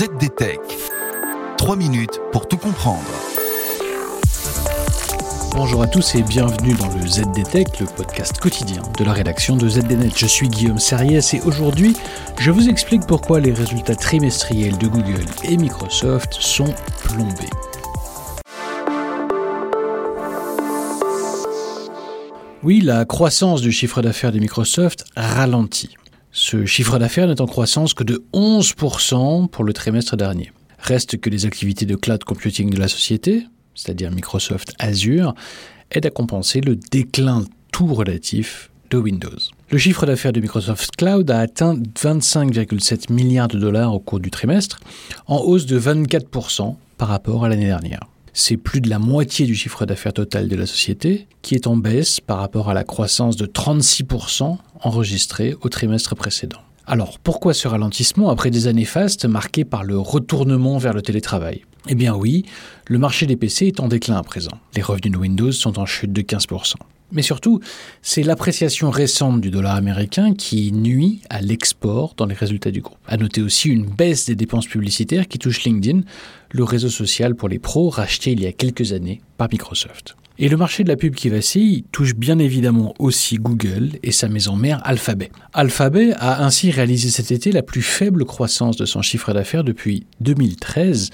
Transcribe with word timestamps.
ZDTech. 0.00 0.60
3 1.58 1.76
minutes 1.76 2.22
pour 2.32 2.48
tout 2.48 2.56
comprendre. 2.56 3.04
Bonjour 5.54 5.82
à 5.82 5.86
tous 5.86 6.14
et 6.14 6.22
bienvenue 6.22 6.72
dans 6.72 6.88
le 6.88 7.06
ZDTech, 7.06 7.80
le 7.80 7.84
podcast 7.84 8.38
quotidien 8.38 8.80
de 8.96 9.04
la 9.04 9.12
rédaction 9.12 9.58
de 9.58 9.68
ZDNet. 9.68 10.16
Je 10.16 10.24
suis 10.24 10.48
Guillaume 10.48 10.78
Serriès 10.78 11.34
et 11.34 11.42
aujourd'hui, 11.42 11.94
je 12.38 12.50
vous 12.50 12.70
explique 12.70 13.06
pourquoi 13.06 13.40
les 13.40 13.52
résultats 13.52 13.94
trimestriels 13.94 14.78
de 14.78 14.86
Google 14.86 15.26
et 15.44 15.58
Microsoft 15.58 16.32
sont 16.32 16.74
plombés. 17.04 17.50
Oui, 22.62 22.80
la 22.80 23.04
croissance 23.04 23.60
du 23.60 23.70
chiffre 23.70 24.00
d'affaires 24.00 24.32
de 24.32 24.38
Microsoft 24.38 25.04
ralentit. 25.14 25.98
Ce 26.32 26.64
chiffre 26.64 26.98
d'affaires 26.98 27.26
n'est 27.26 27.40
en 27.40 27.46
croissance 27.46 27.92
que 27.92 28.04
de 28.04 28.24
11% 28.32 29.48
pour 29.48 29.64
le 29.64 29.72
trimestre 29.72 30.16
dernier. 30.16 30.52
Reste 30.78 31.20
que 31.20 31.28
les 31.28 31.44
activités 31.44 31.86
de 31.86 31.96
cloud 31.96 32.22
computing 32.22 32.70
de 32.70 32.78
la 32.78 32.88
société, 32.88 33.46
c'est-à-dire 33.74 34.12
Microsoft 34.12 34.72
Azure, 34.78 35.34
aident 35.90 36.06
à 36.06 36.10
compenser 36.10 36.60
le 36.60 36.76
déclin 36.76 37.44
tout 37.72 37.92
relatif 37.92 38.70
de 38.90 38.98
Windows. 38.98 39.38
Le 39.70 39.78
chiffre 39.78 40.06
d'affaires 40.06 40.32
de 40.32 40.40
Microsoft 40.40 40.96
Cloud 40.96 41.30
a 41.30 41.40
atteint 41.40 41.76
25,7 41.76 43.12
milliards 43.12 43.48
de 43.48 43.58
dollars 43.58 43.94
au 43.94 44.00
cours 44.00 44.20
du 44.20 44.30
trimestre, 44.30 44.80
en 45.26 45.38
hausse 45.38 45.66
de 45.66 45.78
24% 45.78 46.76
par 46.96 47.08
rapport 47.08 47.44
à 47.44 47.48
l'année 47.48 47.66
dernière. 47.66 48.09
C'est 48.32 48.56
plus 48.56 48.80
de 48.80 48.88
la 48.88 48.98
moitié 48.98 49.46
du 49.46 49.54
chiffre 49.54 49.86
d'affaires 49.86 50.12
total 50.12 50.48
de 50.48 50.56
la 50.56 50.66
société 50.66 51.26
qui 51.42 51.54
est 51.54 51.66
en 51.66 51.76
baisse 51.76 52.20
par 52.20 52.38
rapport 52.38 52.70
à 52.70 52.74
la 52.74 52.84
croissance 52.84 53.36
de 53.36 53.46
36% 53.46 54.58
enregistrée 54.82 55.54
au 55.60 55.68
trimestre 55.68 56.14
précédent. 56.14 56.60
Alors 56.86 57.18
pourquoi 57.18 57.54
ce 57.54 57.68
ralentissement 57.68 58.30
après 58.30 58.50
des 58.50 58.66
années 58.66 58.84
fastes 58.84 59.24
marquées 59.24 59.64
par 59.64 59.84
le 59.84 59.98
retournement 59.98 60.78
vers 60.78 60.92
le 60.92 61.02
télétravail? 61.02 61.62
Eh 61.88 61.94
bien 61.94 62.14
oui, 62.14 62.44
le 62.86 62.98
marché 62.98 63.26
des 63.26 63.36
PC 63.36 63.68
est 63.68 63.80
en 63.80 63.88
déclin 63.88 64.16
à 64.16 64.22
présent. 64.22 64.52
Les 64.74 64.82
revenus 64.82 65.12
de 65.12 65.16
Windows 65.16 65.52
sont 65.52 65.78
en 65.78 65.86
chute 65.86 66.12
de 66.12 66.22
15%. 66.22 66.74
Mais 67.12 67.22
surtout, 67.22 67.60
c'est 68.02 68.22
l'appréciation 68.22 68.90
récente 68.90 69.40
du 69.40 69.50
dollar 69.50 69.76
américain 69.76 70.34
qui 70.34 70.72
nuit 70.72 71.22
à 71.28 71.40
l'export 71.40 72.14
dans 72.16 72.26
les 72.26 72.34
résultats 72.34 72.70
du 72.70 72.80
groupe. 72.80 72.98
À 73.06 73.16
noter 73.16 73.42
aussi 73.42 73.68
une 73.68 73.86
baisse 73.86 74.26
des 74.26 74.36
dépenses 74.36 74.66
publicitaires 74.66 75.28
qui 75.28 75.38
touche 75.38 75.64
LinkedIn, 75.64 76.02
le 76.52 76.64
réseau 76.64 76.88
social 76.88 77.34
pour 77.34 77.48
les 77.48 77.58
pros 77.58 77.88
racheté 77.88 78.32
il 78.32 78.40
y 78.40 78.46
a 78.46 78.52
quelques 78.52 78.92
années 78.92 79.20
par 79.36 79.48
Microsoft. 79.50 80.16
Et 80.42 80.48
le 80.48 80.56
marché 80.56 80.84
de 80.84 80.88
la 80.88 80.96
pub 80.96 81.14
qui 81.14 81.28
vacille 81.28 81.84
touche 81.92 82.14
bien 82.14 82.38
évidemment 82.38 82.94
aussi 82.98 83.36
Google 83.36 83.90
et 84.02 84.10
sa 84.10 84.26
maison 84.30 84.56
mère 84.56 84.80
Alphabet. 84.84 85.30
Alphabet 85.52 86.14
a 86.16 86.42
ainsi 86.42 86.70
réalisé 86.70 87.10
cet 87.10 87.30
été 87.30 87.52
la 87.52 87.62
plus 87.62 87.82
faible 87.82 88.24
croissance 88.24 88.78
de 88.78 88.86
son 88.86 89.02
chiffre 89.02 89.34
d'affaires 89.34 89.64
depuis 89.64 90.06
2013, 90.20 91.10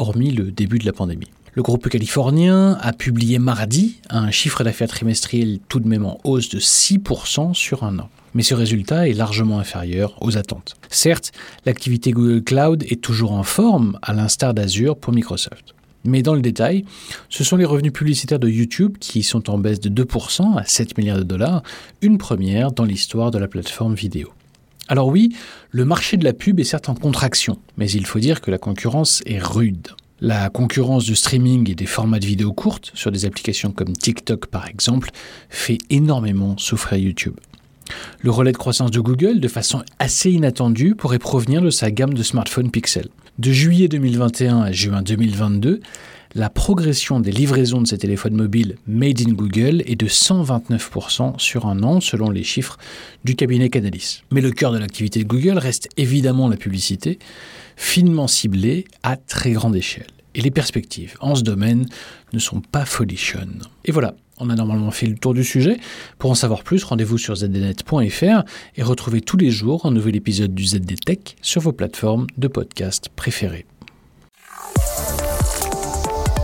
hormis 0.00 0.30
le 0.30 0.50
début 0.50 0.78
de 0.78 0.86
la 0.86 0.92
pandémie. 0.92 1.30
Le 1.54 1.62
groupe 1.62 1.88
californien 1.88 2.78
a 2.80 2.92
publié 2.92 3.38
mardi 3.38 4.00
un 4.08 4.30
chiffre 4.30 4.62
d'affaires 4.62 4.88
trimestriel 4.88 5.58
tout 5.68 5.80
de 5.80 5.88
même 5.88 6.06
en 6.06 6.18
hausse 6.24 6.48
de 6.48 6.60
6% 6.60 7.54
sur 7.54 7.82
un 7.82 7.98
an. 7.98 8.08
Mais 8.34 8.44
ce 8.44 8.54
résultat 8.54 9.08
est 9.08 9.12
largement 9.12 9.58
inférieur 9.58 10.16
aux 10.20 10.38
attentes. 10.38 10.76
Certes, 10.88 11.32
l'activité 11.66 12.12
Google 12.12 12.42
Cloud 12.42 12.84
est 12.88 13.00
toujours 13.00 13.32
en 13.32 13.42
forme, 13.42 13.98
à 14.02 14.12
l'instar 14.12 14.54
d'Azure 14.54 14.96
pour 14.96 15.12
Microsoft. 15.12 15.74
Mais 16.04 16.22
dans 16.22 16.34
le 16.34 16.40
détail, 16.40 16.84
ce 17.28 17.44
sont 17.44 17.56
les 17.56 17.64
revenus 17.64 17.92
publicitaires 17.92 18.38
de 18.38 18.48
YouTube 18.48 18.96
qui 18.98 19.24
sont 19.24 19.50
en 19.50 19.58
baisse 19.58 19.80
de 19.80 20.04
2% 20.04 20.56
à 20.56 20.64
7 20.64 20.96
milliards 20.96 21.18
de 21.18 21.24
dollars, 21.24 21.62
une 22.00 22.16
première 22.16 22.72
dans 22.72 22.84
l'histoire 22.84 23.32
de 23.32 23.38
la 23.38 23.48
plateforme 23.48 23.94
vidéo. 23.94 24.32
Alors 24.90 25.06
oui, 25.06 25.36
le 25.70 25.84
marché 25.84 26.16
de 26.16 26.24
la 26.24 26.32
pub 26.32 26.58
est 26.58 26.64
certes 26.64 26.88
en 26.88 26.96
contraction, 26.96 27.58
mais 27.76 27.88
il 27.88 28.04
faut 28.04 28.18
dire 28.18 28.40
que 28.40 28.50
la 28.50 28.58
concurrence 28.58 29.22
est 29.24 29.38
rude. 29.38 29.86
La 30.20 30.50
concurrence 30.50 31.04
du 31.04 31.14
streaming 31.14 31.70
et 31.70 31.76
des 31.76 31.86
formats 31.86 32.18
de 32.18 32.26
vidéos 32.26 32.52
courtes 32.52 32.90
sur 32.94 33.12
des 33.12 33.24
applications 33.24 33.70
comme 33.70 33.92
TikTok 33.92 34.46
par 34.46 34.66
exemple 34.66 35.10
fait 35.48 35.78
énormément 35.90 36.58
souffrir 36.58 36.98
YouTube. 36.98 37.36
Le 38.18 38.32
relais 38.32 38.50
de 38.50 38.56
croissance 38.56 38.90
de 38.90 38.98
Google, 38.98 39.38
de 39.38 39.46
façon 39.46 39.84
assez 40.00 40.32
inattendue, 40.32 40.96
pourrait 40.96 41.20
provenir 41.20 41.62
de 41.62 41.70
sa 41.70 41.92
gamme 41.92 42.14
de 42.14 42.24
smartphones 42.24 42.72
Pixel. 42.72 43.06
De 43.38 43.52
juillet 43.52 43.86
2021 43.86 44.60
à 44.60 44.72
juin 44.72 45.02
2022, 45.02 45.82
la 46.34 46.48
progression 46.48 47.18
des 47.18 47.32
livraisons 47.32 47.82
de 47.82 47.86
ces 47.86 47.98
téléphones 47.98 48.34
mobiles 48.34 48.76
made 48.86 49.20
in 49.20 49.32
Google 49.32 49.82
est 49.86 49.96
de 49.96 50.06
129% 50.06 51.38
sur 51.38 51.66
un 51.66 51.82
an 51.82 52.00
selon 52.00 52.30
les 52.30 52.44
chiffres 52.44 52.78
du 53.24 53.34
cabinet 53.34 53.68
Canalis. 53.68 54.22
Mais 54.30 54.40
le 54.40 54.52
cœur 54.52 54.72
de 54.72 54.78
l'activité 54.78 55.24
de 55.24 55.28
Google 55.28 55.58
reste 55.58 55.88
évidemment 55.96 56.48
la 56.48 56.56
publicité, 56.56 57.18
finement 57.76 58.28
ciblée 58.28 58.84
à 59.02 59.16
très 59.16 59.50
grande 59.52 59.74
échelle. 59.74 60.06
Et 60.36 60.40
les 60.40 60.52
perspectives 60.52 61.16
en 61.20 61.34
ce 61.34 61.42
domaine 61.42 61.86
ne 62.32 62.38
sont 62.38 62.60
pas 62.60 62.84
folichonnes. 62.84 63.62
Et 63.84 63.90
voilà, 63.90 64.14
on 64.38 64.50
a 64.50 64.54
normalement 64.54 64.92
fait 64.92 65.06
le 65.06 65.16
tour 65.16 65.34
du 65.34 65.42
sujet. 65.42 65.78
Pour 66.18 66.30
en 66.30 66.36
savoir 66.36 66.62
plus, 66.62 66.84
rendez-vous 66.84 67.18
sur 67.18 67.34
zdnet.fr 67.34 68.44
et 68.76 68.82
retrouvez 68.84 69.20
tous 69.20 69.36
les 69.36 69.50
jours 69.50 69.84
un 69.84 69.90
nouvel 69.90 70.14
épisode 70.14 70.54
du 70.54 70.64
ZDTech 70.64 71.36
sur 71.42 71.60
vos 71.60 71.72
plateformes 71.72 72.28
de 72.38 72.46
podcast 72.46 73.08
préférées. 73.16 73.66